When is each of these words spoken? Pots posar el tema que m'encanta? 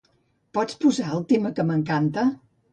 Pots 0.57 0.77
posar 0.85 1.13
el 1.19 1.23
tema 1.35 1.53
que 1.61 1.69
m'encanta? 1.71 2.29